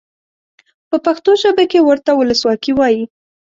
[0.89, 3.03] په پښتو ژبه کې ورته ولسواکي وایي.